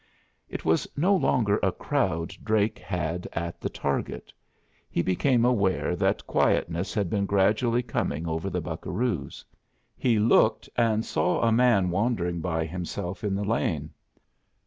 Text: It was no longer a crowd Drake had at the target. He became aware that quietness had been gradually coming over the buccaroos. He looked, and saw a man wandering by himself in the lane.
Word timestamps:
It 0.49 0.65
was 0.65 0.87
no 0.97 1.15
longer 1.15 1.59
a 1.61 1.71
crowd 1.71 2.33
Drake 2.43 2.79
had 2.79 3.27
at 3.33 3.61
the 3.61 3.69
target. 3.69 4.33
He 4.89 5.03
became 5.03 5.45
aware 5.45 5.95
that 5.95 6.25
quietness 6.25 6.95
had 6.95 7.07
been 7.07 7.27
gradually 7.27 7.83
coming 7.83 8.27
over 8.27 8.49
the 8.49 8.61
buccaroos. 8.63 9.45
He 9.95 10.17
looked, 10.17 10.67
and 10.75 11.05
saw 11.05 11.41
a 11.43 11.51
man 11.51 11.91
wandering 11.91 12.39
by 12.41 12.65
himself 12.65 13.23
in 13.23 13.35
the 13.35 13.45
lane. 13.45 13.91